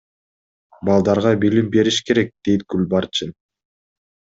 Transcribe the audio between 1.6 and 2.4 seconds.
бериш керек,—